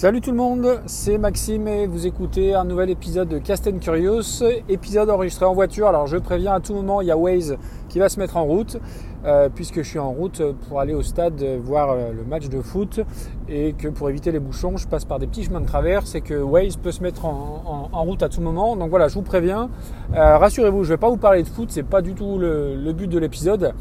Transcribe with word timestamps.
Salut 0.00 0.22
tout 0.22 0.30
le 0.30 0.38
monde, 0.38 0.80
c'est 0.86 1.18
Maxime 1.18 1.68
et 1.68 1.86
vous 1.86 2.06
écoutez 2.06 2.54
un 2.54 2.64
nouvel 2.64 2.88
épisode 2.88 3.28
de 3.28 3.36
Cast 3.36 3.68
and 3.68 3.80
Curious, 3.80 4.42
épisode 4.70 5.10
enregistré 5.10 5.44
en 5.44 5.52
voiture. 5.52 5.88
Alors 5.88 6.06
je 6.06 6.16
préviens 6.16 6.54
à 6.54 6.60
tout 6.60 6.72
moment, 6.72 7.02
il 7.02 7.08
y 7.08 7.10
a 7.10 7.18
Waze 7.18 7.58
qui 7.90 7.98
va 7.98 8.08
se 8.08 8.18
mettre 8.18 8.38
en 8.38 8.44
route, 8.44 8.78
euh, 9.26 9.50
puisque 9.54 9.82
je 9.82 9.86
suis 9.86 9.98
en 9.98 10.10
route 10.10 10.40
pour 10.66 10.80
aller 10.80 10.94
au 10.94 11.02
stade 11.02 11.44
voir 11.62 11.90
euh, 11.90 12.12
le 12.16 12.24
match 12.24 12.48
de 12.48 12.62
foot 12.62 13.00
et 13.46 13.74
que 13.74 13.88
pour 13.88 14.08
éviter 14.08 14.32
les 14.32 14.38
bouchons, 14.38 14.78
je 14.78 14.88
passe 14.88 15.04
par 15.04 15.18
des 15.18 15.26
petits 15.26 15.44
chemins 15.44 15.60
de 15.60 15.66
traverse 15.66 16.14
et 16.14 16.22
que 16.22 16.32
Waze 16.32 16.78
peut 16.78 16.92
se 16.92 17.02
mettre 17.02 17.26
en, 17.26 17.90
route 17.92 18.22
à 18.22 18.30
tout 18.30 18.40
moment. 18.40 18.76
Donc 18.76 18.88
voilà, 18.88 19.08
je 19.08 19.14
vous 19.16 19.20
préviens. 19.20 19.68
Euh, 20.14 20.38
rassurez-vous, 20.38 20.82
je 20.82 20.88
ne 20.88 20.94
vais 20.94 20.98
pas 20.98 21.10
vous 21.10 21.18
parler 21.18 21.42
de 21.42 21.48
foot, 21.48 21.68
c'est 21.70 21.82
pas 21.82 22.00
du 22.00 22.14
tout 22.14 22.38
le, 22.38 22.92
but 22.94 23.06
de 23.06 23.18
l'épisode. 23.18 23.74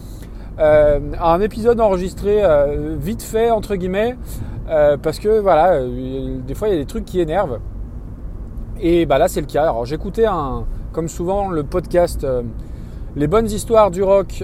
un 0.57 1.39
épisode 1.39 1.79
enregistré 1.79 2.43
vite 2.99 3.21
fait 3.21 3.51
entre 3.51 3.77
guillemets 3.77 4.17
euh, 4.69 4.97
parce 4.97 5.19
que 5.19 5.39
voilà, 5.39 5.73
euh, 5.73 6.39
des 6.45 6.53
fois 6.53 6.67
il 6.67 6.73
y 6.73 6.77
a 6.77 6.79
des 6.79 6.85
trucs 6.85 7.05
qui 7.05 7.19
énervent. 7.19 7.59
Et 8.79 9.05
bah 9.05 9.17
là 9.17 9.27
c'est 9.27 9.41
le 9.41 9.47
cas. 9.47 9.63
Alors 9.63 9.85
j'écoutais 9.85 10.25
un, 10.25 10.65
comme 10.91 11.07
souvent 11.07 11.49
le 11.49 11.63
podcast 11.63 12.23
euh, 12.23 12.43
Les 13.15 13.27
bonnes 13.27 13.47
histoires 13.47 13.89
du 13.89 14.03
rock, 14.03 14.43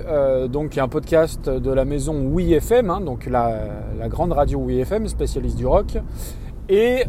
donc 0.49 0.77
un 0.77 0.88
podcast 0.88 1.47
de 1.49 1.71
la 1.71 1.85
maison 1.85 2.16
Oui 2.31 2.53
FM, 2.53 2.89
hein, 2.89 3.02
donc 3.02 3.27
la, 3.27 3.59
grande 4.07 4.31
radio 4.31 4.59
Oui 4.59 4.80
FM, 4.80 5.07
spécialiste 5.07 5.57
du 5.57 5.67
rock. 5.67 5.97
Et 6.67 7.03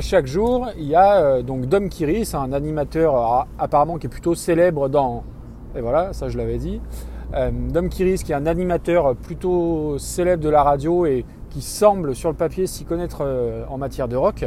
chaque 0.00 0.26
jour, 0.26 0.68
il 0.76 0.84
y 0.84 0.94
a 0.94 1.40
donc 1.42 1.64
Dom 1.64 1.88
Kiris, 1.88 2.34
un 2.34 2.52
animateur 2.52 3.46
apparemment 3.58 3.96
qui 3.96 4.06
est 4.06 4.10
plutôt 4.10 4.34
célèbre 4.34 4.90
dans. 4.90 5.24
Et 5.74 5.80
voilà, 5.80 6.12
ça 6.12 6.28
je 6.28 6.36
l'avais 6.36 6.58
dit. 6.58 6.78
Dom 7.72 7.88
Kiris, 7.88 8.22
qui 8.22 8.32
est 8.32 8.36
un 8.36 8.46
animateur 8.46 9.16
plutôt 9.16 9.96
célèbre 9.98 10.42
de 10.42 10.50
la 10.50 10.62
radio 10.62 11.06
et 11.06 11.24
semble 11.62 12.14
sur 12.14 12.28
le 12.30 12.34
papier 12.36 12.66
s'y 12.66 12.84
connaître 12.84 13.22
euh, 13.22 13.64
en 13.68 13.78
matière 13.78 14.08
de 14.08 14.16
rock. 14.16 14.44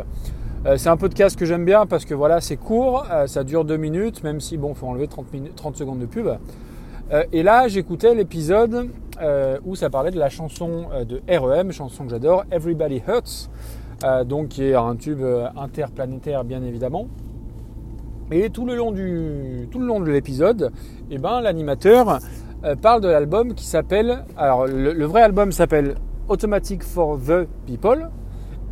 Euh, 0.65 0.77
c'est 0.77 0.89
un 0.89 0.97
podcast 0.97 1.37
que 1.37 1.45
j'aime 1.45 1.65
bien 1.65 1.85
parce 1.85 2.05
que 2.05 2.13
voilà, 2.13 2.41
c'est 2.41 2.57
court, 2.57 3.05
euh, 3.11 3.27
ça 3.27 3.43
dure 3.43 3.65
deux 3.65 3.77
minutes, 3.77 4.23
même 4.23 4.39
si 4.39 4.57
bon, 4.57 4.73
faut 4.73 4.87
enlever 4.87 5.07
30, 5.07 5.33
minutes, 5.33 5.55
30 5.55 5.75
secondes 5.75 5.99
de 5.99 6.05
pub. 6.05 6.27
et 7.31 7.43
là, 7.43 7.67
j'écoutais 7.67 8.15
l'épisode 8.15 8.89
où 9.65 9.75
ça 9.75 9.89
parlait 9.89 10.11
de 10.11 10.17
la 10.17 10.29
chanson 10.29 10.87
de 11.07 11.21
REM, 11.27 11.71
chanson 11.71 12.05
que 12.05 12.09
j'adore, 12.09 12.45
Everybody 12.51 13.01
Hurts, 13.05 13.49
donc 14.25 14.47
qui 14.47 14.63
est 14.63 14.75
un 14.75 14.95
tube 14.95 15.21
interplanétaire 15.57 16.45
bien 16.45 16.63
évidemment. 16.63 17.07
Et 18.31 18.49
tout 18.49 18.65
le 18.65 18.75
long, 18.75 18.91
du, 18.91 19.67
tout 19.69 19.79
le 19.79 19.85
long 19.85 19.99
de 19.99 20.09
l'épisode, 20.09 20.71
eh 21.09 21.17
ben, 21.17 21.41
l'animateur 21.41 22.19
parle 22.81 23.01
de 23.01 23.09
l'album 23.09 23.55
qui 23.55 23.65
s'appelle. 23.65 24.23
Alors, 24.37 24.65
le 24.65 25.05
vrai 25.05 25.21
album 25.21 25.51
s'appelle 25.51 25.95
Automatic 26.31 26.81
for 26.81 27.19
the 27.19 27.45
People. 27.65 28.09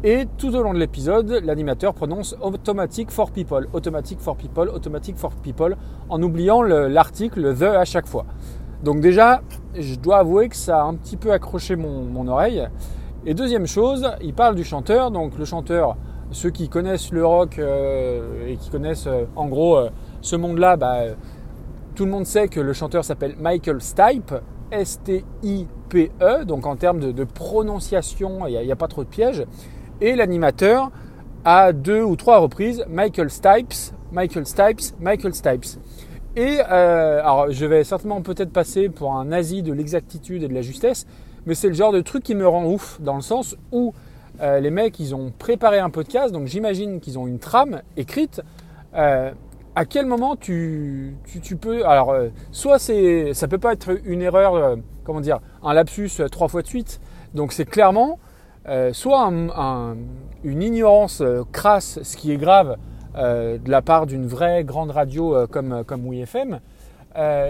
Et 0.02 0.25
tout 0.38 0.55
au 0.55 0.63
long 0.63 0.73
de 0.73 0.79
l'épisode, 0.79 1.41
l'animateur 1.43 1.93
prononce 1.93 2.33
Automatic 2.39 3.11
for 3.11 3.31
People, 3.31 3.67
Automatic 3.73 4.21
for 4.21 4.38
People, 4.38 4.69
Automatic 4.69 5.17
for 5.17 5.31
People, 5.35 5.75
en 6.07 6.23
oubliant 6.23 6.61
l'article 6.61 7.53
the 7.53 7.63
à 7.63 7.83
chaque 7.83 8.07
fois. 8.07 8.25
Donc 8.81 9.02
déjà, 9.02 9.41
je 9.77 9.95
dois 9.95 10.19
avouer 10.19 10.47
que 10.47 10.55
ça 10.55 10.83
a 10.83 10.85
un 10.85 10.95
petit 10.95 11.17
peu 11.17 11.33
accroché 11.33 11.75
mon, 11.75 12.27
oreille. 12.30 12.65
Et 13.25 13.33
deuxième 13.33 13.67
chose, 13.67 14.09
il 14.21 14.33
parle 14.33 14.55
du 14.55 14.63
chanteur. 14.63 15.11
Donc 15.11 15.37
le 15.37 15.43
chanteur, 15.43 15.97
ceux 16.31 16.52
qui 16.52 16.69
connaissent 16.69 17.11
le 17.11 17.25
rock 17.25 17.59
euh, 17.59 18.47
et 18.47 18.55
qui 18.55 18.69
connaissent 18.69 19.07
euh, 19.07 19.25
en 19.35 19.47
gros 19.47 19.75
euh, 19.75 19.89
ce 20.21 20.37
monde-là, 20.37 20.77
bah, 20.77 20.99
tout 21.95 22.05
le 22.05 22.11
monde 22.11 22.25
sait 22.25 22.47
que 22.47 22.61
le 22.61 22.71
chanteur 22.71 23.03
s'appelle 23.03 23.35
Michael 23.37 23.81
Stipe. 23.81 24.33
S-T-I-P-E, 24.71 26.45
donc 26.45 26.65
en 26.65 26.75
termes 26.75 26.99
de, 26.99 27.23
prononciation, 27.23 28.47
il 28.47 28.59
n'y 28.59 28.71
a, 28.71 28.75
pas 28.75 28.87
trop 28.87 29.03
de 29.03 29.09
pièges. 29.09 29.45
Et 30.01 30.15
l'animateur, 30.15 30.91
à 31.45 31.73
deux 31.73 32.03
ou 32.03 32.15
trois 32.15 32.39
reprises, 32.39 32.85
Michael 32.89 33.29
Stipes, 33.29 33.93
Michael 34.11 34.45
Stipes, 34.45 34.95
Michael 34.99 35.33
Stipes. 35.33 35.79
Et 36.35 36.59
euh, 36.69 37.19
alors, 37.19 37.51
je 37.51 37.65
vais 37.65 37.83
certainement 37.83 38.21
peut-être 38.21 38.52
passer 38.52 38.89
pour 38.89 39.15
un 39.15 39.25
nazi 39.25 39.63
de 39.63 39.73
l'exactitude 39.73 40.43
et 40.43 40.47
de 40.47 40.53
la 40.53 40.61
justesse, 40.61 41.05
mais 41.45 41.55
c'est 41.55 41.67
le 41.67 41.73
genre 41.73 41.91
de 41.91 42.02
truc 42.02 42.23
qui 42.23 42.35
me 42.35 42.47
rend 42.47 42.65
ouf, 42.65 43.02
dans 43.02 43.15
le 43.15 43.21
sens 43.21 43.55
où 43.71 43.93
euh, 44.41 44.59
les 44.59 44.69
mecs, 44.69 44.99
ils 44.99 45.15
ont 45.15 45.33
préparé 45.37 45.79
un 45.79 45.89
podcast, 45.89 46.31
donc 46.31 46.47
j'imagine 46.47 46.99
qu'ils 46.99 47.19
ont 47.19 47.27
une 47.27 47.39
trame 47.39 47.81
écrite. 47.97 48.41
Euh, 48.95 49.31
à 49.79 49.85
quel 49.85 50.05
moment 50.07 50.35
tu, 50.35 51.15
peux. 51.61 51.87
Alors, 51.87 52.11
euh, 52.11 52.27
soit 52.51 52.79
c'est, 52.79 53.33
ça 53.33 53.47
peut 53.47 53.57
pas 53.57 53.71
être 53.71 53.97
une 54.03 54.21
erreur, 54.21 54.55
euh, 54.55 54.75
comment 55.05 55.21
dire, 55.21 55.39
un 55.63 55.73
lapsus 55.73 56.19
euh, 56.19 56.27
trois 56.27 56.49
fois 56.49 56.61
de 56.61 56.67
suite. 56.67 56.99
Donc, 57.33 57.53
c'est 57.53 57.65
clairement 57.65 58.19
soit 58.91 59.31
une 60.43 60.61
ignorance 60.61 61.23
crasse, 61.51 61.99
ce 62.03 62.17
qui 62.17 62.31
est 62.31 62.37
grave, 62.37 62.75
de 63.15 63.71
la 63.71 63.81
part 63.81 64.05
d'une 64.05 64.27
vraie 64.27 64.63
grande 64.63 64.91
radio 64.91 65.47
comme, 65.47 65.83
comme 65.87 66.07
WeFM. 66.07 66.59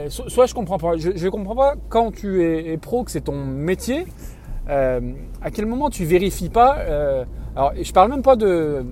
soit 0.08 0.46
je 0.46 0.54
comprends 0.54 0.78
pas. 0.78 0.96
Je, 0.96 1.10
ne 1.10 1.30
comprends 1.30 1.56
pas 1.56 1.74
quand 1.90 2.14
tu 2.14 2.46
es, 2.46 2.78
pro, 2.78 3.04
que 3.04 3.12
c'est 3.12 3.22
ton 3.22 3.44
métier. 3.44 4.06
à 4.70 5.52
quel 5.52 5.66
moment 5.66 5.90
tu 5.90 6.06
vérifies 6.06 6.50
pas 6.50 6.78
Alors, 7.54 7.74
je 7.82 7.92
parle 7.92 8.12
même 8.12 8.22
pas 8.22 8.38
de. 8.38 8.86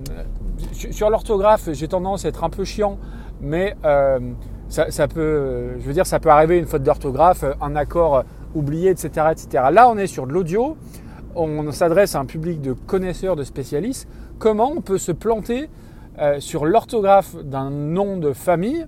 Sur 0.72 1.08
l'orthographe, 1.08 1.70
j'ai 1.72 1.88
tendance 1.88 2.26
à 2.26 2.28
être 2.28 2.44
un 2.44 2.50
peu 2.50 2.64
chiant 2.64 2.98
mais 3.40 3.76
euh, 3.84 4.18
ça, 4.68 5.08
peut, 5.08 5.78
je 5.78 5.84
veux 5.84 5.92
dire, 5.92 6.06
ça 6.06 6.20
peut 6.20 6.30
arriver 6.30 6.58
une 6.58 6.66
faute 6.66 6.82
d'orthographe, 6.82 7.44
un 7.60 7.76
accord 7.76 8.24
oublié, 8.54 8.90
etc., 8.90 9.28
etc. 9.32 9.64
Là, 9.72 9.88
on 9.88 9.96
est 9.96 10.06
sur 10.06 10.26
de 10.26 10.32
l'audio, 10.32 10.76
on 11.34 11.70
s'adresse 11.72 12.14
à 12.14 12.20
un 12.20 12.24
public 12.26 12.60
de 12.60 12.72
connaisseurs, 12.72 13.36
de 13.36 13.44
spécialistes. 13.44 14.08
Comment 14.38 14.72
on 14.72 14.80
peut 14.80 14.98
se 14.98 15.12
planter 15.12 15.68
euh, 16.18 16.40
sur 16.40 16.66
l'orthographe 16.66 17.36
d'un 17.36 17.70
nom 17.70 18.16
de 18.16 18.32
famille 18.32 18.86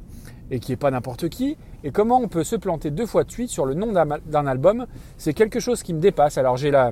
et 0.50 0.58
qui 0.58 0.72
n'est 0.72 0.76
pas 0.76 0.90
n'importe 0.90 1.28
qui, 1.28 1.56
et 1.84 1.92
comment 1.92 2.18
on 2.18 2.26
peut 2.26 2.42
se 2.42 2.56
planter 2.56 2.90
deux 2.90 3.06
fois 3.06 3.22
de 3.22 3.30
suite 3.30 3.50
sur 3.50 3.66
le 3.66 3.74
nom 3.74 3.92
d'un 3.92 4.46
album, 4.46 4.86
c'est 5.16 5.32
quelque 5.32 5.60
chose 5.60 5.82
qui 5.84 5.94
me 5.94 6.00
dépasse. 6.00 6.38
Alors 6.38 6.56
j'ai 6.56 6.72
la, 6.72 6.90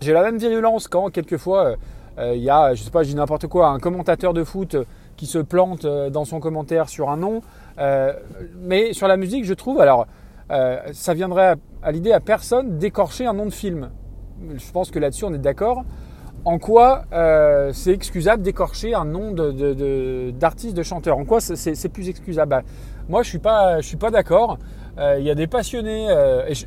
j'ai 0.00 0.12
la 0.12 0.22
même 0.22 0.38
virulence 0.38 0.88
quand 0.88 1.10
quelquefois 1.10 1.76
euh, 2.18 2.34
il 2.34 2.42
y 2.42 2.50
a, 2.50 2.74
je 2.74 2.82
sais 2.82 2.90
pas, 2.90 3.04
je 3.04 3.14
n'importe 3.14 3.46
quoi, 3.46 3.68
un 3.68 3.78
commentateur 3.78 4.34
de 4.34 4.44
foot 4.44 4.76
qui 5.16 5.26
se 5.26 5.38
plante 5.38 5.84
euh, 5.84 6.10
dans 6.10 6.24
son 6.24 6.40
commentaire 6.40 6.88
sur 6.88 7.10
un 7.10 7.16
nom. 7.16 7.42
Euh, 7.78 8.12
mais 8.60 8.92
sur 8.92 9.08
la 9.08 9.16
musique, 9.16 9.44
je 9.44 9.54
trouve, 9.54 9.80
alors, 9.80 10.06
euh, 10.50 10.78
ça 10.92 11.14
viendrait 11.14 11.54
à, 11.82 11.92
l'idée 11.92 12.12
à 12.12 12.20
personne 12.20 12.78
d'écorcher 12.78 13.26
un 13.26 13.32
nom 13.32 13.46
de 13.46 13.52
film. 13.52 13.90
Je 14.56 14.72
pense 14.72 14.90
que 14.90 14.98
là-dessus, 14.98 15.24
on 15.24 15.34
est 15.34 15.38
d'accord. 15.38 15.84
En 16.44 16.58
quoi 16.58 17.04
c'est 17.72 17.92
excusable 17.92 18.42
d'écorcher 18.42 18.94
un 18.94 19.04
nom 19.04 19.32
d'artiste, 20.32 20.76
de, 20.76 20.82
chanteur? 20.82 21.16
En 21.16 21.24
quoi 21.24 21.40
c'est 21.40 21.88
plus 21.88 22.08
excusable? 22.08 22.50
Bah, 22.50 22.62
Moi, 23.08 23.22
je 23.22 23.28
suis 23.28 23.40
suis 23.82 23.96
pas 23.96 24.10
d'accord. 24.10 24.58
Il 24.98 25.22
y 25.22 25.30
a 25.30 25.36
des 25.36 25.46
passionnés, 25.46 26.08
et 26.48 26.54
je, 26.54 26.66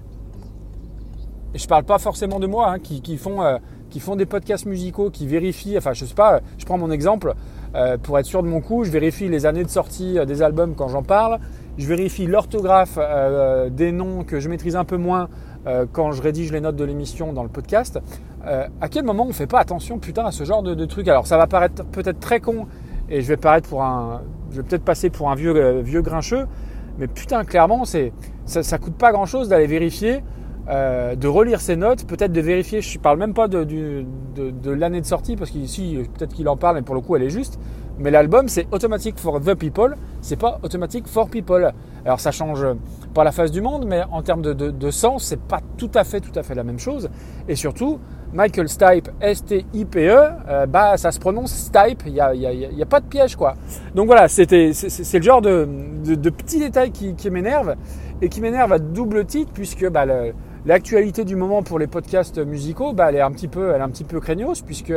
ne 1.61 1.67
parle 1.67 1.84
pas 1.84 1.97
forcément 1.97 2.39
de 2.39 2.47
moi, 2.47 2.69
hein, 2.69 2.79
qui, 2.79 3.01
qui, 3.01 3.17
font, 3.17 3.41
qui 3.89 4.00
font 4.00 4.16
des 4.16 4.25
podcasts 4.25 4.66
musicaux, 4.66 5.09
qui 5.09 5.28
vérifient. 5.28 5.78
Enfin, 5.78 5.91
je 5.91 6.05
sais 6.05 6.16
pas. 6.16 6.39
Je 6.57 6.63
prends 6.63 6.78
mon 6.78 6.91
exemple. 6.91 7.34
Euh, 7.75 7.97
pour 7.97 8.17
être 8.17 8.25
sûr 8.25 8.41
de 8.41 8.47
mon 8.47 8.61
coup, 8.61 8.83
je 8.83 8.91
vérifie 8.91 9.27
les 9.27 9.45
années 9.45 9.63
de 9.63 9.69
sortie 9.69 10.17
euh, 10.17 10.25
des 10.25 10.41
albums 10.41 10.75
quand 10.75 10.87
j'en 10.87 11.03
parle. 11.03 11.39
Je 11.77 11.85
vérifie 11.87 12.25
l'orthographe 12.25 12.97
euh, 12.97 13.69
des 13.69 13.91
noms 13.91 14.23
que 14.23 14.39
je 14.39 14.47
maîtrise 14.47 14.75
un 14.75 14.85
peu 14.85 14.97
moins 14.97 15.29
quand 15.93 16.11
je 16.11 16.21
rédige 16.21 16.51
les 16.51 16.61
notes 16.61 16.75
de 16.75 16.83
l'émission 16.83 17.33
dans 17.33 17.41
le 17.41 17.49
podcast. 17.49 17.99
à 18.45 18.87
quel 18.87 19.03
moment 19.03 19.23
on 19.23 19.29
ne 19.29 19.33
fait 19.33 19.47
pas 19.47 19.59
attention 19.59 19.97
putain 19.97 20.23
à 20.23 20.31
ce 20.31 20.43
genre 20.43 20.61
de, 20.61 20.75
de 20.75 20.85
trucs 20.85 21.07
Alors 21.07 21.25
ça 21.25 21.37
va 21.37 21.47
paraître 21.47 21.83
peut-être 21.85 22.19
très 22.19 22.39
con 22.39 22.67
et 23.09 23.21
je 23.21 23.27
vais 23.27 23.35
paraître 23.35 23.67
pour 23.67 23.81
un, 23.81 24.21
je 24.51 24.57
vais 24.57 24.61
peut-être 24.61 24.83
passer 24.83 25.09
pour 25.09 25.31
un 25.31 25.33
vieux 25.33 25.79
vieux 25.79 26.03
grincheux, 26.03 26.45
mais 26.99 27.07
putain 27.07 27.43
clairement 27.45 27.83
c'est 27.83 28.13
ça, 28.45 28.61
ça 28.61 28.77
coûte 28.77 28.93
pas 28.93 29.11
grand 29.11 29.25
chose 29.25 29.49
d'aller 29.49 29.65
vérifier 29.65 30.21
euh, 30.67 31.15
de 31.15 31.27
relire 31.27 31.61
ses 31.61 31.75
notes, 31.75 32.05
peut-être 32.07 32.31
de 32.31 32.41
vérifier, 32.41 32.81
je 32.81 32.97
ne 32.97 33.03
parle 33.03 33.19
même 33.19 33.33
pas 33.33 33.47
de, 33.47 33.63
de, 33.63 34.71
l'année 34.71 35.01
de 35.01 35.05
sortie, 35.05 35.35
parce 35.35 35.51
qu'ici, 35.51 35.99
peut-être 36.17 36.34
qu'il 36.34 36.49
en 36.49 36.57
parle, 36.57 36.75
mais 36.75 36.81
pour 36.81 36.95
le 36.95 37.01
coup, 37.01 37.16
elle 37.16 37.23
est 37.23 37.29
juste. 37.29 37.59
Mais 37.97 38.11
l'album, 38.11 38.49
c'est 38.49 38.67
Automatic 38.72 39.17
for 39.17 39.40
the 39.40 39.53
People, 39.55 39.95
c'est 40.22 40.35
pas 40.35 40.59
Automatic 40.63 41.07
for 41.07 41.29
People. 41.29 41.72
Alors 42.03 42.19
ça 42.19 42.31
change 42.31 42.66
pas 43.13 43.23
la 43.23 43.31
face 43.31 43.51
du 43.51 43.61
monde, 43.61 43.85
mais 43.87 44.01
en 44.11 44.22
termes 44.22 44.41
de, 44.41 44.53
de, 44.53 44.91
sens, 44.91 45.23
c'est 45.23 45.40
pas 45.40 45.61
tout 45.78 45.90
à 45.93 46.03
fait, 46.03 46.19
tout 46.19 46.37
à 46.37 46.43
fait 46.43 46.55
la 46.55 46.63
même 46.63 46.78
chose. 46.78 47.09
Et 47.47 47.55
surtout, 47.55 47.99
Michael 48.34 48.67
Stipe, 48.67 49.09
S-T-I-P-E, 49.22 50.29
euh, 50.49 50.66
bah 50.66 50.97
ça 50.97 51.11
se 51.13 51.19
prononce 51.19 51.51
Stipe, 51.53 52.03
il 52.05 52.13
n'y 52.13 52.19
a, 52.19 52.35
y 52.35 52.45
a, 52.45 52.51
y 52.53 52.81
a, 52.81 52.85
pas 52.85 52.99
de 52.99 53.05
piège 53.05 53.37
quoi. 53.37 53.53
Donc 53.95 54.07
voilà, 54.07 54.28
c'était, 54.28 54.73
c'est, 54.73 55.17
le 55.17 55.23
genre 55.23 55.41
de, 55.41 55.66
de, 56.03 56.29
petits 56.29 56.59
détails 56.59 56.91
qui, 56.91 57.16
qui 57.16 57.29
m'énervent 57.29 57.75
et 58.22 58.28
qui 58.28 58.41
m'énervent 58.41 58.73
à 58.73 58.79
double 58.79 59.25
titre, 59.25 59.51
puisque 59.53 59.87
bah, 59.90 60.05
le, 60.05 60.34
L'actualité 60.66 61.26
du 61.26 61.35
moment 61.35 61.62
pour 61.62 61.78
les 61.78 61.85
podcasts 61.85 62.40
musicaux, 62.40 62.91
bah, 62.91 63.09
elle, 63.09 63.17
est 63.17 63.22
un 63.22 63.29
petit 63.29 63.47
peu, 63.47 63.70
elle 63.70 63.82
est 63.82 63.84
un 63.84 63.90
petit 63.90 64.03
peu 64.03 64.20
puisque 64.66 64.94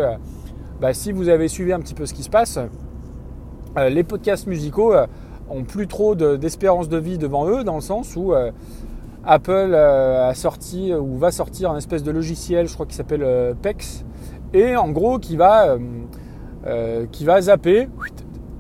bah, 0.81 0.95
si 0.95 1.13
vous 1.13 1.29
avez 1.29 1.47
suivi 1.47 1.75
un 1.75 1.81
petit 1.81 1.93
peu 1.93 2.07
ce 2.07 2.15
qui 2.15 2.23
se 2.23 2.31
passe, 2.31 2.59
euh, 3.77 3.89
les 3.91 4.03
podcasts 4.03 4.47
musicaux 4.47 4.95
euh, 4.95 5.07
ont 5.51 5.65
plus 5.65 5.87
trop 5.87 6.15
d'espérance 6.15 6.89
de, 6.89 6.97
vie 6.97 7.19
devant 7.19 7.47
eux, 7.51 7.65
dans 7.65 7.75
le 7.75 7.83
sens 7.83 8.17
où 8.17 8.33
euh, 8.33 8.51
Apple 9.27 9.75
a 9.75 10.33
sorti 10.33 10.95
ou 10.95 11.19
va 11.19 11.31
sortir 11.31 11.71
un 11.71 11.77
espèce 11.77 12.03
de 12.03 12.13
logiciel, 12.13 12.67
je 12.67 12.73
crois 12.73 12.87
qu'il 12.87 12.95
s'appelle 12.95 13.55
PEX, 13.61 14.07
et 14.55 14.75
en 14.75 14.89
gros 14.89 15.19
qui 15.19 15.37
va, 15.37 15.77
qui 17.13 17.25
va 17.27 17.43
zapper 17.43 17.89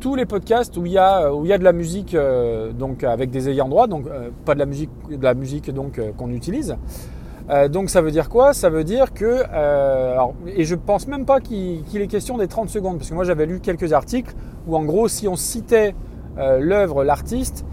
tous 0.00 0.14
les 0.14 0.26
podcasts 0.26 0.76
où 0.76 0.86
il 0.86 0.92
y 0.92 0.98
a, 0.98 1.32
où 1.32 1.44
il 1.44 1.48
y 1.48 1.52
a 1.52 1.58
de 1.58 1.64
la 1.64 1.72
musique 1.72 2.16
donc 2.78 3.04
avec 3.04 3.30
des 3.30 3.48
ayants 3.48 3.68
droit, 3.68 3.86
donc 3.86 4.06
pas 4.44 4.54
de 4.54 4.58
la 4.58 4.66
musique, 4.66 4.90
de 5.10 5.22
la 5.22 5.34
musique 5.34 5.70
donc 5.72 6.00
qu'on 6.16 6.30
utilise. 6.30 6.76
donc 7.70 7.90
ça 7.90 8.00
veut 8.00 8.10
dire 8.10 8.28
quoi? 8.28 8.52
Ça 8.52 8.70
veut 8.70 8.84
dire 8.84 9.12
que, 9.12 9.42
et 10.46 10.64
je 10.64 10.74
pense 10.74 11.08
même 11.08 11.24
pas 11.24 11.40
qu'il 11.40 11.82
est 11.94 12.06
question 12.06 12.38
des 12.38 12.48
30 12.48 12.68
secondes, 12.68 12.98
parce 12.98 13.10
que 13.10 13.14
moi 13.14 13.24
j'avais 13.24 13.46
lu 13.46 13.60
quelques 13.60 13.92
articles 13.92 14.34
où 14.66 14.76
en 14.76 14.84
gros 14.84 15.08
si 15.08 15.26
on 15.26 15.36
citait 15.36 15.94
l'œuvre, 16.36 17.04
l'artiste, 17.04 17.64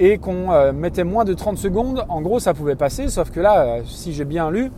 et 0.00 0.16
qu'on 0.16 0.50
euh, 0.50 0.72
mettait 0.72 1.04
moins 1.04 1.24
de 1.24 1.34
30 1.34 1.58
secondes, 1.58 2.04
en 2.08 2.22
gros 2.22 2.40
ça 2.40 2.54
pouvait 2.54 2.74
passer, 2.74 3.08
sauf 3.08 3.30
que 3.30 3.38
là, 3.38 3.60
euh, 3.60 3.82
si 3.84 4.14
j'ai 4.14 4.24
bien 4.24 4.50
lu, 4.50 4.72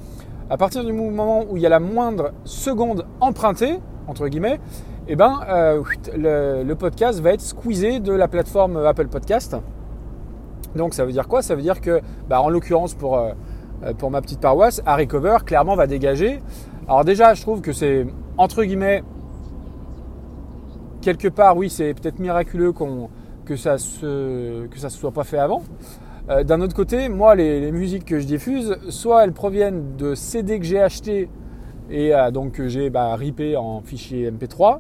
à 0.51 0.57
partir 0.57 0.85
du 0.85 0.93
moment 0.93 1.45
où 1.49 1.57
il 1.57 1.63
y 1.63 1.67
a 1.67 1.69
la 1.69 1.79
moindre 1.79 2.33
seconde 2.45 3.07
empruntée, 3.21 3.79
entre 4.09 4.27
guillemets, 4.27 4.59
eh 5.09 5.17
ben, 5.17 5.41
euh, 5.49 5.83
le, 6.65 6.75
podcast 6.75 7.21
va 7.21 7.33
être 7.33 7.41
squeezé 7.41 8.01
de 8.01 8.13
la 8.13 8.29
plateforme 8.29 8.77
Apple 8.77 9.09
Podcast. 9.09 9.57
Donc 10.77 10.95
ça 10.95 11.05
veut 11.05 11.13
dire 11.13 11.29
quoi? 11.29 11.43
Ça 11.43 11.55
veut 11.55 11.63
dire 11.63 11.81
que, 11.81 12.01
bah, 12.29 12.41
en 12.41 12.49
l'occurrence 12.49 12.95
pour, 12.95 13.21
pour 13.99 14.11
ma 14.11 14.23
petite 14.23 14.41
paroisse, 14.41 14.81
Harry 14.87 15.07
Cover 15.07 15.39
clairement 15.45 15.75
va 15.75 15.87
dégager. 15.87 16.41
Alors 16.89 17.05
déjà, 17.05 17.35
je 17.35 17.43
trouve 17.43 17.61
que 17.61 17.73
c'est, 17.73 18.07
entre 18.39 18.65
guillemets, 18.65 19.03
quelque 21.03 21.29
part, 21.29 21.57
oui, 21.57 21.69
c'est 21.69 21.93
peut-être 21.95 22.19
miraculeux 22.19 22.73
qu'on 22.73 23.11
que 23.45 23.57
ça 23.57 23.79
se 23.79 24.69
se 24.75 24.89
soit 24.89 25.11
pas 25.11 25.25
fait 25.25 25.39
avant. 25.39 25.63
Euh, 26.31 26.45
d'un 26.45 26.61
autre 26.61 26.75
côté, 26.75 27.09
moi, 27.09 27.35
les, 27.35 27.73
musiques 27.73 28.05
que 28.05 28.21
je 28.21 28.27
diffuse, 28.27 28.79
soit 28.89 29.25
elles 29.25 29.33
proviennent 29.33 29.97
de 29.97 30.15
CD 30.15 30.59
que 30.59 30.65
j'ai 30.65 30.81
acheté 30.81 31.29
et 31.93 32.15
euh, 32.15 32.31
donc 32.31 32.61
j'ai 32.67 32.91
bah, 32.91 33.15
ripé 33.15 33.57
en 33.57 33.81
fichier 33.83 34.31
MP3, 34.31 34.79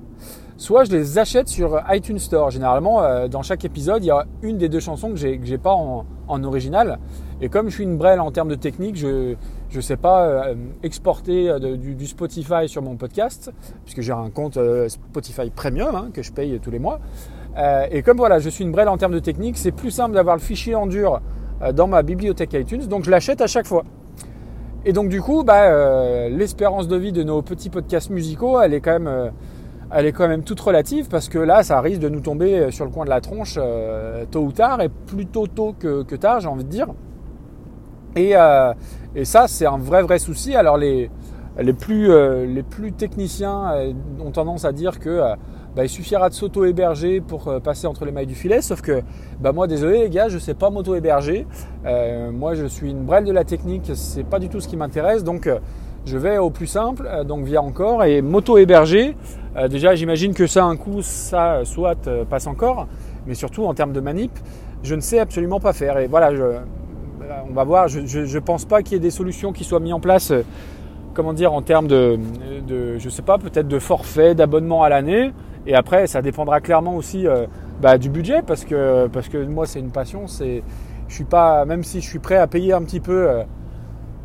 soit 0.56 0.84
je 0.84 0.92
les 0.92 1.18
achète 1.18 1.48
sur 1.48 1.80
iTunes 1.90 2.18
Store. 2.18 2.50
Généralement, 2.50 3.02
euh, 3.02 3.28
dans 3.28 3.42
chaque 3.42 3.64
épisode, 3.64 4.02
il 4.02 4.08
y 4.08 4.10
a 4.10 4.26
une 4.42 4.58
des 4.58 4.68
deux 4.68 4.80
chansons 4.80 5.10
que 5.10 5.16
j'ai 5.16 5.38
que 5.38 5.56
pas 5.56 5.74
en, 5.74 6.04
original. 6.44 6.98
Et 7.40 7.48
comme 7.48 7.68
je 7.68 7.74
suis 7.74 7.84
une 7.84 7.98
brêle 7.98 8.20
en 8.20 8.30
termes 8.30 8.48
de 8.48 8.54
technique, 8.54 8.96
je 8.96 9.34
je 9.68 9.80
sais 9.80 9.96
pas 9.96 10.48
exporter 10.82 11.50
du, 11.78 12.06
Spotify 12.06 12.68
sur 12.68 12.82
mon 12.82 12.96
podcast, 12.96 13.50
puisque 13.84 14.02
j'ai 14.02 14.12
un 14.12 14.28
compte 14.28 14.58
Spotify 14.88 15.48
Premium 15.48 15.94
hein, 15.94 16.08
que 16.12 16.22
je 16.22 16.30
paye 16.30 16.60
tous 16.60 16.70
les 16.70 16.78
mois. 16.78 17.00
Euh, 17.56 17.86
et 17.90 18.02
comme 18.02 18.16
voilà, 18.16 18.38
je 18.38 18.48
suis 18.48 18.64
une 18.64 18.72
brêle 18.72 18.88
en 18.88 18.96
termes 18.96 19.12
de 19.12 19.18
technique, 19.18 19.58
c'est 19.58 19.72
plus 19.72 19.90
simple 19.90 20.14
d'avoir 20.14 20.36
le 20.36 20.40
fichier 20.40 20.74
en 20.74 20.86
dur 20.86 21.20
euh, 21.62 21.72
dans 21.72 21.86
ma 21.86 22.02
bibliothèque 22.02 22.54
iTunes, 22.54 22.86
donc 22.86 23.04
je 23.04 23.10
l'achète 23.10 23.40
à 23.40 23.46
chaque 23.46 23.66
fois. 23.66 23.84
Et 24.84 24.92
donc 24.92 25.08
du 25.08 25.20
coup, 25.22 25.44
bah, 25.44 25.66
euh, 25.66 26.28
l'espérance 26.28 26.88
de 26.88 26.96
vie 26.96 27.12
de 27.12 27.22
nos 27.22 27.40
petits 27.42 27.70
podcasts 27.70 28.10
musicaux, 28.10 28.60
elle 28.60 28.74
est 28.74 28.80
quand 28.80 28.98
même, 28.98 29.32
elle 29.92 30.06
est 30.06 30.12
quand 30.12 30.26
même 30.26 30.42
toute 30.42 30.60
relative 30.60 31.08
parce 31.08 31.28
que 31.28 31.38
là, 31.38 31.62
ça 31.62 31.80
risque 31.80 32.00
de 32.00 32.08
nous 32.08 32.20
tomber 32.20 32.70
sur 32.72 32.84
le 32.84 32.90
coin 32.90 33.04
de 33.04 33.10
la 33.10 33.20
tronche 33.20 33.58
tôt 34.30 34.40
ou 34.40 34.52
tard, 34.52 34.80
et 34.80 34.88
plutôt 34.88 35.46
tôt 35.46 35.74
que, 35.78 36.02
que 36.02 36.16
tard, 36.16 36.40
j'ai 36.40 36.48
envie 36.48 36.64
de 36.64 36.68
dire. 36.68 36.88
Et, 38.16 38.34
et 39.14 39.24
ça, 39.24 39.46
c'est 39.46 39.66
un 39.66 39.78
vrai 39.78 40.02
vrai 40.02 40.18
souci. 40.18 40.54
Alors 40.54 40.76
les 40.76 41.10
les 41.60 41.72
plus 41.74 42.08
les 42.46 42.62
plus 42.62 42.92
techniciens 42.92 43.72
ont 44.18 44.30
tendance 44.30 44.64
à 44.64 44.72
dire 44.72 44.98
que 44.98 45.20
bah, 45.74 45.84
il 45.84 45.88
suffira 45.88 46.28
de 46.28 46.34
s'auto-héberger 46.34 47.20
pour 47.20 47.48
euh, 47.48 47.58
passer 47.58 47.86
entre 47.86 48.04
les 48.04 48.12
mailles 48.12 48.26
du 48.26 48.34
filet. 48.34 48.60
Sauf 48.60 48.82
que, 48.82 49.02
bah, 49.40 49.52
moi, 49.52 49.66
désolé 49.66 50.00
les 50.00 50.10
gars, 50.10 50.28
je 50.28 50.34
ne 50.34 50.40
sais 50.40 50.54
pas 50.54 50.68
m'auto-héberger. 50.68 51.46
Euh, 51.86 52.30
moi, 52.30 52.54
je 52.54 52.66
suis 52.66 52.90
une 52.90 53.04
brêle 53.04 53.24
de 53.24 53.32
la 53.32 53.44
technique, 53.44 53.90
c'est 53.94 54.24
pas 54.24 54.38
du 54.38 54.48
tout 54.48 54.60
ce 54.60 54.68
qui 54.68 54.76
m'intéresse. 54.76 55.24
Donc, 55.24 55.46
euh, 55.46 55.58
je 56.04 56.18
vais 56.18 56.36
au 56.36 56.50
plus 56.50 56.66
simple, 56.66 57.08
donc 57.26 57.44
via 57.44 57.62
encore, 57.62 58.02
et 58.02 58.22
m'auto-héberger. 58.22 59.16
déjà, 59.70 59.94
j'imagine 59.94 60.34
que 60.34 60.48
ça, 60.48 60.64
un 60.64 60.76
coup, 60.76 61.00
ça, 61.00 61.60
soit 61.64 62.08
passe 62.28 62.48
encore. 62.48 62.88
Mais 63.24 63.34
surtout, 63.34 63.64
en 63.66 63.72
termes 63.72 63.92
de 63.92 64.00
manip, 64.00 64.32
je 64.82 64.96
ne 64.96 65.00
sais 65.00 65.20
absolument 65.20 65.60
pas 65.60 65.72
faire. 65.72 65.98
Et 65.98 66.08
voilà, 66.08 66.34
je, 66.34 66.42
on 67.48 67.52
va 67.52 67.62
voir. 67.62 67.86
Je 67.86 68.00
ne 68.00 68.38
pense 68.40 68.64
pas 68.64 68.82
qu'il 68.82 68.94
y 68.94 68.96
ait 68.96 68.98
des 68.98 69.12
solutions 69.12 69.52
qui 69.52 69.62
soient 69.62 69.78
mises 69.78 69.92
en 69.92 70.00
place 70.00 70.32
comment 71.14 71.32
dire, 71.32 71.52
en 71.52 71.62
termes 71.62 71.86
de, 71.86 72.18
de 72.66 72.98
je 72.98 73.08
sais 73.08 73.22
pas, 73.22 73.38
peut-être 73.38 73.68
de 73.68 73.78
forfait, 73.78 74.34
d'abonnement 74.34 74.82
à 74.82 74.88
l'année. 74.88 75.32
Et 75.66 75.74
après, 75.74 76.06
ça 76.06 76.22
dépendra 76.22 76.60
clairement 76.60 76.96
aussi 76.96 77.26
euh, 77.26 77.46
bah, 77.80 77.98
du 77.98 78.10
budget 78.10 78.42
parce 78.42 78.64
que, 78.64 79.06
parce 79.08 79.28
que 79.28 79.44
moi, 79.44 79.66
c'est 79.66 79.78
une 79.78 79.92
passion. 79.92 80.26
C'est, 80.26 80.62
je 81.08 81.14
suis 81.14 81.24
pas, 81.24 81.64
même 81.64 81.84
si 81.84 82.00
je 82.00 82.08
suis 82.08 82.18
prêt 82.18 82.36
à 82.36 82.46
payer 82.46 82.72
un 82.72 82.82
petit 82.82 83.00
peu, 83.00 83.28
euh, 83.28 83.42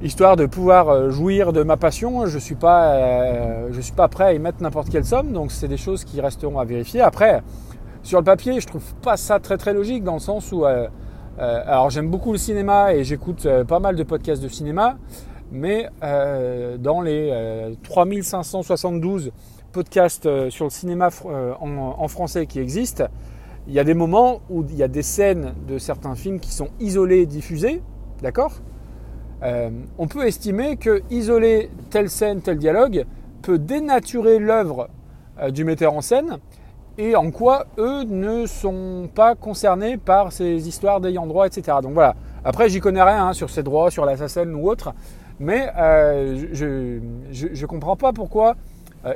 histoire 0.01 0.35
de 0.35 0.45
pouvoir 0.45 0.89
euh, 0.89 1.09
jouir 1.11 1.53
de 1.53 1.61
ma 1.63 1.77
passion, 1.77 2.25
je 2.25 2.39
suis 2.39 2.55
pas, 2.55 3.69
je 3.71 3.81
suis 3.81 3.93
pas 3.93 4.07
prêt 4.07 4.25
à 4.25 4.33
y 4.33 4.39
mettre 4.39 4.61
n'importe 4.61 4.89
quelle 4.89 5.05
somme. 5.05 5.31
Donc, 5.31 5.51
c'est 5.51 5.67
des 5.67 5.77
choses 5.77 6.03
qui 6.03 6.19
resteront 6.21 6.59
à 6.59 6.65
vérifier. 6.65 7.01
Après, 7.01 7.43
sur 8.01 8.19
le 8.19 8.25
papier, 8.25 8.59
je 8.59 8.65
trouve 8.65 8.93
pas 8.95 9.17
ça 9.17 9.39
très 9.39 9.57
très 9.57 9.73
logique 9.73 10.03
dans 10.03 10.13
le 10.13 10.19
sens 10.19 10.51
où, 10.51 10.65
alors 11.37 11.89
j'aime 11.89 12.09
beaucoup 12.09 12.31
le 12.31 12.37
cinéma 12.37 12.93
et 12.93 13.03
j'écoute 13.03 13.45
pas 13.67 13.79
mal 13.79 13.97
de 13.97 14.03
podcasts 14.03 14.41
de 14.41 14.47
cinéma, 14.47 14.97
mais 15.51 15.89
dans 16.79 17.01
les 17.01 17.75
3572 17.83 19.33
podcasts 19.77 20.25
euh, 20.25 20.49
sur 20.49 20.65
le 20.65 20.71
cinéma 20.71 21.09
euh, 21.27 21.53
en, 21.59 22.07
français 22.07 22.47
qui 22.47 22.59
existent, 22.59 23.03
il 23.67 23.75
y 23.75 23.79
a 23.79 23.83
des 23.83 23.93
moments 23.93 24.41
où 24.49 24.65
il 24.67 24.75
y 24.75 24.81
a 24.81 24.87
des 24.87 25.03
scènes 25.03 25.53
de 25.67 25.77
certains 25.77 26.15
films 26.15 26.39
qui 26.39 26.51
sont 26.51 26.69
isolées, 26.79 27.27
diffusées, 27.27 27.83
d'accord? 28.23 28.53
Euh, 29.43 29.69
On 29.99 30.07
peut 30.07 30.25
estimer 30.25 30.77
que 30.77 31.03
isoler 31.11 31.69
telle 31.91 32.09
scène, 32.09 32.41
tel 32.41 32.57
dialogue 32.57 33.05
peut 33.43 33.59
dénaturer 33.59 34.39
l'œuvre 34.39 34.89
du 35.51 35.63
metteur 35.63 35.93
en 35.93 36.01
scène 36.01 36.39
et 36.97 37.15
en 37.15 37.29
quoi 37.29 37.67
eux 37.77 38.03
ne 38.03 38.47
sont 38.47 39.07
pas 39.13 39.35
concernés 39.35 39.97
par 39.97 40.31
ces 40.31 40.67
histoires 40.67 41.01
d'ayant 41.01 41.27
droit, 41.27 41.45
etc. 41.45 41.77
Donc 41.83 41.93
voilà. 41.93 42.15
Après, 42.43 42.67
j'y 42.67 42.79
connais 42.79 43.03
rien 43.03 43.27
hein, 43.27 43.33
sur 43.33 43.51
ces 43.51 43.61
droits, 43.61 43.91
sur 43.91 44.05
la 44.05 44.17
scène 44.27 44.55
ou 44.55 44.67
autre, 44.67 44.95
mais 45.39 45.71
je, 46.51 46.99
je, 47.31 47.65
comprends 47.67 47.95
pas 47.95 48.11
pourquoi 48.11 48.55
euh, 48.55 48.55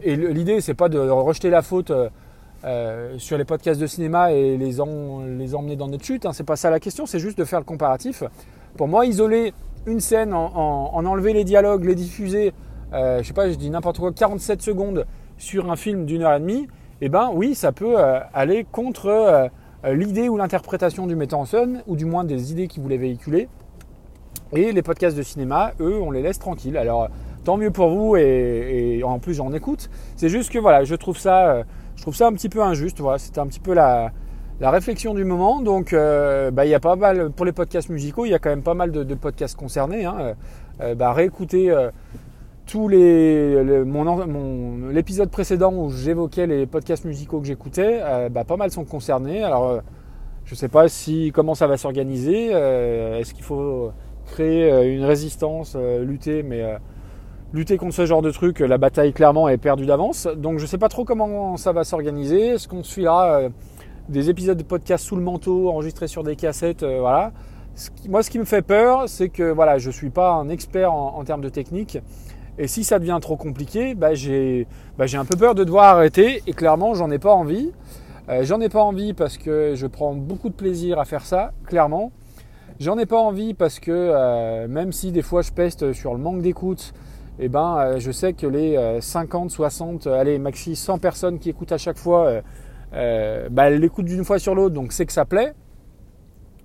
et 0.04 0.16
l'idée, 0.16 0.62
c'est 0.62 0.74
pas 0.74 0.89
de 0.89 1.00
rejeter 1.00 1.50
la 1.50 1.62
faute 1.62 1.92
euh, 1.92 2.10
euh, 2.63 3.16
sur 3.18 3.38
les 3.38 3.45
podcasts 3.45 3.81
de 3.81 3.88
cinéma 3.88 4.31
et 4.31 4.57
les, 4.57 4.80
emmener 4.80 5.75
dans 5.75 5.88
notre 5.88 6.04
chute. 6.04 6.25
Hein. 6.25 6.33
C'est 6.33 6.44
pas 6.44 6.56
ça 6.56 6.69
la 6.69 6.80
question, 6.80 7.06
c'est 7.06 7.19
juste 7.19 7.38
de 7.38 7.44
faire 7.44 7.60
le 7.60 7.66
comparatif. 7.66 8.24
Pour 8.78 8.88
moi, 8.88 9.06
isoler 9.06 9.54
une 9.86 10.00
scène, 10.00 10.33
en, 10.33 10.92
enlever 10.94 11.33
les 11.33 11.44
dialogues, 11.44 11.86
les 11.86 11.95
diffuser, 11.95 12.54
je 12.94 13.22
sais 13.24 13.33
pas, 13.33 13.50
je 13.50 13.56
dis 13.56 13.69
n'importe 13.69 14.00
quoi, 14.00 14.12
47 14.13 14.62
secondes 14.62 15.06
sur 15.38 15.72
un 15.72 15.75
film 15.75 16.06
d'une 16.06 16.22
heure 16.22 16.36
et 16.36 16.39
demie, 16.39 16.68
eh 17.02 17.09
ben 17.09 17.31
oui, 17.33 17.56
ça 17.56 17.71
peut 17.71 17.95
aller 18.33 18.66
contre 18.71 19.50
l'idée 19.83 20.30
ou 20.30 20.38
l'interprétation 20.38 21.07
du 21.07 21.16
metteur 21.16 21.40
en 21.40 21.45
scène, 21.45 21.81
ou 21.88 21.95
du 21.95 22.06
moins 22.06 22.23
des 22.23 22.52
idées 22.52 22.68
qu'il 22.68 22.83
voulait 22.83 22.97
véhiculer. 22.97 23.50
Et 24.54 24.71
les 24.71 24.81
podcasts 24.81 25.18
de 25.18 25.23
cinéma, 25.23 25.71
eux, 25.80 26.00
on 26.02 26.11
les 26.11 26.21
laisse 26.21 26.38
tranquilles. 26.38 26.78
Alors, 26.78 27.09
tant 27.44 27.57
mieux 27.57 27.71
pour 27.71 27.90
vous 27.90 28.16
et, 28.16 29.02
en 29.04 29.19
plus 29.19 29.36
j'en 29.36 29.54
écoute. 29.54 29.90
C'est 30.16 30.30
juste 30.30 30.52
que 30.52 30.60
voilà, 30.60 30.83
je 30.83 30.95
trouve 30.95 31.18
ça, 31.18 31.48
euh, 31.48 31.64
je 31.95 32.02
trouve 32.02 32.16
ça 32.16 32.28
un 32.28 32.33
petit 32.33 32.50
peu 32.50 32.62
injuste. 32.62 33.00
Voilà, 33.00 33.18
c'était 33.18 33.40
un 33.40 33.48
petit 33.48 33.60
peu 33.60 33.74
la, 33.74 34.12
réflexion 34.62 35.14
du 35.14 35.26
moment. 35.26 35.62
Donc, 35.62 35.94
euh, 35.94 36.52
bah, 36.52 36.66
il 36.66 36.69
y 36.69 36.76
a 36.76 36.80
pas 36.80 36.95
mal 36.95 37.31
pour 37.31 37.45
les 37.45 37.52
podcasts 37.52 37.90
musicaux, 37.90 38.26
il 38.26 38.30
y 38.30 38.33
a 38.33 38.40
quand 38.40 38.50
même 38.50 38.64
pas 38.64 38.76
mal 38.76 38.92
de, 38.92 39.16
podcasts 39.16 39.57
concernés. 39.57 40.06
Hein. 40.06 40.36
Euh, 40.81 40.95
bah, 40.95 41.14
réécouter 41.14 41.74
tous 42.68 42.88
les, 42.88 43.83
mon, 43.86 44.88
l'épisode 44.90 45.30
précédent 45.30 45.74
où 45.74 45.90
j'évoquais 45.90 46.48
les 46.48 46.66
podcasts 46.66 47.06
musicaux 47.06 47.40
que 47.40 47.48
j'écoutais, 47.48 48.02
bah, 48.30 48.44
pas 48.44 48.57
mal 48.57 48.71
sont 48.71 48.86
concernés. 48.86 49.44
Alors, 49.44 49.81
je 50.45 50.56
sais 50.56 50.69
pas 50.69 50.88
si 50.88 51.31
comment 51.33 51.56
ça 51.56 51.68
va 51.68 51.78
s'organiser. 51.78 52.52
Est-ce 52.52 53.33
qu'il 53.33 53.44
faut 53.44 53.92
créer 54.28 54.94
une 54.94 55.04
résistance, 55.04 55.76
lutter, 55.76 56.44
mais 56.44 56.64
lutter 57.54 57.78
contre 57.78 57.94
ce 57.94 58.06
genre 58.06 58.22
de 58.22 58.31
truc, 58.31 58.60
la 58.60 58.78
bataille 58.78 59.14
clairement 59.14 59.50
est 59.50 59.58
perdue 59.58 59.86
d'avance. 59.86 60.28
Donc 60.38 60.58
je 60.58 60.64
ne 60.64 60.68
sais 60.68 60.78
pas 60.78 60.90
trop 60.90 61.04
comment 61.04 61.58
ça 61.58 61.72
va 61.72 61.84
s'organiser. 61.84 62.50
Est-ce 62.50 62.68
qu'on 62.68 62.84
suivra 62.84 63.42
euh, 63.42 63.50
des 64.10 64.30
épisodes 64.30 64.58
de 64.58 64.64
podcast 64.64 65.06
sous 65.06 65.16
le 65.16 65.22
manteau, 65.22 65.70
enregistrés 65.70 66.08
sur 66.08 66.24
des 66.24 66.36
cassettes, 66.36 66.84
euh, 66.84 67.00
voilà. 67.00 67.31
moi, 68.08 68.24
ce 68.24 68.30
qui 68.30 68.40
me 68.40 68.46
fait 68.46 68.62
peur, 68.62 69.04
c'est 69.08 69.30
que 69.30 69.52
voilà, 69.52 69.78
je 69.78 69.92
suis 69.92 70.10
pas 70.10 70.31
un 70.31 70.50
expert 70.50 70.94
en, 70.94 71.24
termes 71.24 71.42
de 71.42 71.50
technique. 71.50 71.98
Et 72.58 72.68
si 72.68 72.84
ça 72.84 73.00
devient 73.00 73.20
trop 73.22 73.38
compliqué, 73.38 73.96
bah, 73.96 74.14
j'ai 74.14 74.68
bah, 74.98 75.06
un 75.14 75.26
peu 75.26 75.36
peur 75.36 75.56
de 75.56 75.64
devoir 75.64 75.96
arrêter. 75.96 76.44
Et 76.48 76.54
clairement, 76.54 76.94
j'en 76.94 77.12
ai 77.12 77.20
pas 77.20 77.34
envie. 77.34 77.72
Euh, 78.30 78.44
j'en 78.44 78.62
ai 78.62 78.70
pas 78.70 78.81
envie 78.81 79.14
parce 79.14 79.38
que 79.38 79.74
je 79.76 79.88
prends 79.88 80.14
beaucoup 80.14 80.50
de 80.50 80.54
plaisir 80.54 81.00
à 81.00 81.06
faire 81.06 81.26
ça, 81.26 81.52
clairement. 81.66 82.12
J'en 82.80 82.98
ai 82.98 83.06
pas 83.06 83.20
envie 83.20 83.54
parce 83.54 83.80
que 83.80 84.66
même 84.66 84.92
si 84.92 85.12
des 85.12 85.22
fois 85.22 85.44
je 85.44 85.52
peste 85.52 85.94
sur 85.94 86.14
le 86.14 86.20
manque 86.20 86.42
d'écoute, 86.42 86.96
eh 87.44 87.50
ben, 87.50 87.78
euh, 87.80 88.00
je 88.00 88.12
sais 88.12 88.33
que 88.33 88.45
les 88.45 89.00
50, 89.02 89.48
euh, 89.48 89.50
60, 89.50 90.06
euh, 90.06 90.14
allez, 90.14 90.38
maxi 90.38 90.76
100 90.76 91.00
personnes 91.00 91.40
qui 91.40 91.50
écoutent 91.50 91.71
à 91.71 91.80
chaque 91.80 91.98
fois, 91.98 92.42
bah, 92.94 93.68
elles 93.68 93.80
l'écoutent 93.80 94.06
d'une 94.06 94.24
fois 94.24 94.38
sur 94.38 94.54
l'autre, 94.54 94.76
donc 94.76 94.94
c'est 94.94 95.07
que 95.07 95.14
ça 95.14 95.26
plaît. 95.26 95.54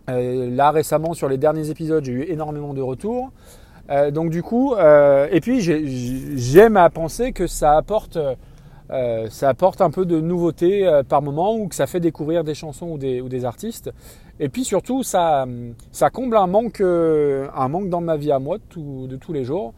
là, 0.06 0.70
récemment, 0.72 1.14
sur 1.14 1.30
les 1.30 1.38
derniers 1.38 1.70
épisodes, 1.70 2.04
j'ai 2.04 2.12
eu 2.12 2.22
énormément 2.24 2.74
de 2.74 2.82
retours. 2.82 3.32
donc 4.12 4.28
du 4.28 4.42
coup, 4.42 4.74
et 4.76 5.40
puis 5.40 5.60
j'aime 5.62 6.76
à 6.76 6.90
penser 6.90 7.32
que 7.32 7.46
ça 7.46 7.78
apporte, 7.78 8.18
un 8.90 9.90
peu 9.90 10.04
de 10.04 10.20
nouveauté 10.20 11.00
par 11.08 11.22
moment 11.22 11.56
ou 11.56 11.68
que 11.68 11.74
ça 11.74 11.86
fait 11.86 12.00
découvrir 12.00 12.44
des 12.44 12.54
chansons 12.54 12.90
ou 12.90 12.98
des, 12.98 13.44
artistes. 13.46 13.90
Et 14.40 14.50
puis 14.50 14.64
surtout, 14.64 15.02
ça, 15.02 15.46
comble 16.12 16.36
un 16.36 16.46
manque, 16.46 16.82
dans 16.82 18.00
ma 18.02 18.16
vie 18.18 18.30
à 18.30 18.38
moi 18.38 18.58
de 18.58 19.16
tous 19.16 19.32
les 19.32 19.44
jours. 19.44 19.72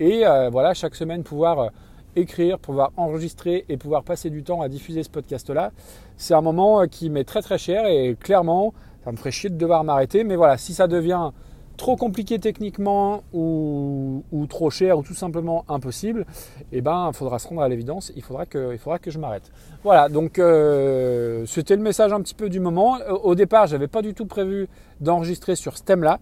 Et 0.00 0.24
voilà, 0.50 0.74
chaque 0.74 0.94
semaine 0.94 1.22
pouvoir 1.22 1.70
écrire, 2.16 2.58
pouvoir 2.58 2.92
enregistrer 2.96 3.64
et 3.68 3.76
pouvoir 3.76 4.02
passer 4.02 4.30
du 4.30 4.42
temps 4.42 4.60
à 4.60 4.68
diffuser 4.68 5.02
ce 5.02 5.10
podcast-là, 5.10 5.72
c'est 6.16 6.34
un 6.34 6.40
moment 6.40 6.82
euh, 6.82 6.86
qui 6.86 7.10
m'est 7.10 7.24
très 7.24 7.42
très 7.42 7.58
cher 7.58 7.86
et 7.86 8.16
clairement, 8.18 8.74
ça 9.04 9.12
me 9.12 9.16
ferait 9.16 9.30
chier 9.30 9.50
de 9.50 9.56
devoir 9.56 9.84
m'arrêter. 9.84 10.24
Mais 10.24 10.36
voilà, 10.36 10.58
si 10.58 10.74
ça 10.74 10.88
devient 10.88 11.30
trop 11.76 11.96
compliqué 11.96 12.40
techniquement 12.40 13.22
ou, 13.32 14.24
trop 14.48 14.68
cher 14.68 14.98
ou 14.98 15.02
tout 15.02 15.14
simplement 15.14 15.64
impossible, 15.68 16.26
eh 16.72 16.80
ben, 16.80 17.10
il 17.12 17.16
faudra 17.16 17.38
se 17.38 17.46
rendre 17.46 17.62
à 17.62 17.68
l'évidence, 17.68 18.12
il 18.16 18.22
faudra 18.22 18.46
que, 18.46 18.72
il 18.72 18.78
faudra 18.78 18.98
que 18.98 19.12
je 19.12 19.18
m'arrête. 19.18 19.52
Voilà, 19.84 20.08
donc 20.08 20.40
euh, 20.40 21.46
c'était 21.46 21.76
le 21.76 21.82
message 21.82 22.12
un 22.12 22.20
petit 22.20 22.34
peu 22.34 22.48
du 22.48 22.58
moment. 22.58 22.98
Au 23.22 23.36
départ, 23.36 23.68
j'avais 23.68 23.86
pas 23.86 24.02
du 24.02 24.12
tout 24.12 24.26
prévu 24.26 24.68
d'enregistrer 25.00 25.54
sur 25.54 25.78
ce 25.78 25.84
thème-là. 25.84 26.18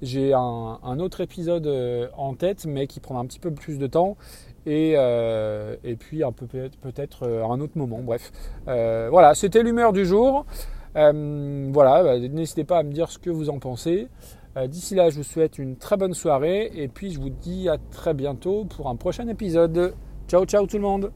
J'ai 0.00 0.32
un, 0.32 0.98
autre 1.00 1.20
épisode 1.20 1.66
euh, 1.66 2.08
en 2.16 2.34
tête, 2.34 2.66
mais 2.66 2.86
qui 2.86 3.00
prendra 3.00 3.22
un 3.22 3.26
petit 3.26 3.40
peu 3.40 3.50
plus 3.50 3.78
de 3.78 3.86
temps 3.86 4.16
et, 4.64 4.94
euh, 4.96 5.74
et 5.82 5.96
puis 5.96 6.22
un 6.22 6.30
peu 6.30 6.46
peut-être 6.46 7.24
euh, 7.24 7.44
un 7.44 7.60
autre 7.60 7.76
moment. 7.76 8.00
Bref, 8.02 8.32
voilà, 8.66 9.34
c'était 9.34 9.62
l'humeur 9.62 9.92
du 9.92 10.04
jour. 10.06 10.46
voilà, 10.94 12.02
bah, 12.02 12.18
n'hésitez 12.18 12.64
pas 12.64 12.78
à 12.78 12.82
me 12.82 12.92
dire 12.92 13.10
ce 13.10 13.18
que 13.18 13.30
vous 13.30 13.50
en 13.50 13.58
pensez. 13.58 14.08
D'ici 14.66 14.96
là, 14.96 15.08
je 15.08 15.16
vous 15.16 15.24
souhaite 15.24 15.58
une 15.58 15.76
très 15.76 15.96
bonne 15.96 16.14
soirée 16.14 16.72
et 16.74 16.88
puis 16.88 17.12
je 17.12 17.20
vous 17.20 17.30
dis 17.30 17.68
à 17.68 17.76
très 17.92 18.12
bientôt 18.12 18.64
pour 18.64 18.88
un 18.88 18.96
prochain 18.96 19.28
épisode. 19.28 19.94
Ciao, 20.26 20.44
ciao 20.46 20.66
tout 20.66 20.76
le 20.76 20.82
monde 20.82 21.12